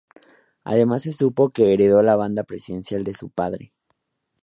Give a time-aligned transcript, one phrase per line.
[0.63, 3.71] Además se supo que heredó la banda presidencial de su padre.